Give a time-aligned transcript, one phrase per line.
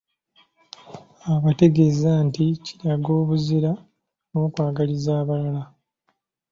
[1.33, 3.71] Abategeeza nti kiraga obuzira
[4.29, 5.61] n'okwagaliza abalala.